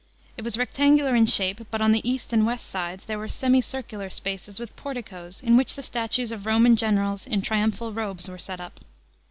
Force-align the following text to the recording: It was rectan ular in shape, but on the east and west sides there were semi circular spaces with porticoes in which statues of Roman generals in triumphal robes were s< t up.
It 0.35 0.41
was 0.43 0.57
rectan 0.57 0.97
ular 0.97 1.15
in 1.15 1.27
shape, 1.27 1.67
but 1.69 1.79
on 1.79 1.91
the 1.91 2.01
east 2.09 2.33
and 2.33 2.43
west 2.43 2.65
sides 2.65 3.05
there 3.05 3.19
were 3.19 3.27
semi 3.27 3.61
circular 3.61 4.09
spaces 4.09 4.59
with 4.59 4.75
porticoes 4.75 5.41
in 5.41 5.57
which 5.57 5.75
statues 5.79 6.31
of 6.31 6.47
Roman 6.47 6.75
generals 6.75 7.27
in 7.27 7.43
triumphal 7.43 7.93
robes 7.93 8.27
were 8.27 8.37
s< 8.41 8.47
t 8.47 8.53
up. 8.53 8.79